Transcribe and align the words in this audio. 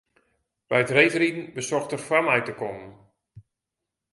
By 0.69 0.79
it 0.83 0.93
reedriden 0.97 1.45
besocht 1.57 1.93
er 1.95 2.01
foar 2.05 2.23
my 2.27 2.39
te 2.43 2.53
kommen. 2.61 2.89